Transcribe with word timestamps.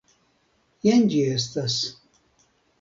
Jen 0.87 1.05
ĝi 1.13 1.21
estas. 1.37 1.79